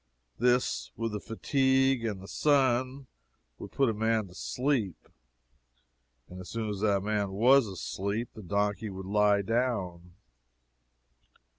This, 0.39 0.89
with 0.97 1.11
the 1.11 1.19
fatigue, 1.19 2.03
and 2.05 2.21
the 2.23 2.27
sun, 2.27 3.05
would 3.59 3.71
put 3.71 3.87
a 3.87 3.93
man 3.93 4.31
asleep; 4.31 5.07
and 6.27 6.47
soon 6.47 6.71
as 6.71 6.79
the 6.79 6.99
man 6.99 7.29
was 7.29 7.67
asleep, 7.67 8.29
the 8.33 8.41
donkey 8.41 8.89
would 8.89 9.05
lie 9.05 9.43
down. 9.43 10.15